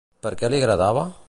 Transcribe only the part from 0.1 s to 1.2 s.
Per què li agradava?